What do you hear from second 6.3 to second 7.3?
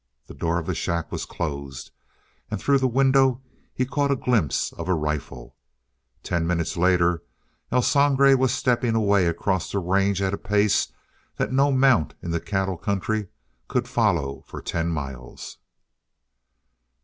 minutes later